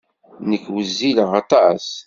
Nekk 0.49 0.65
wezzileɣ 0.73 1.31
aṭas. 1.41 1.85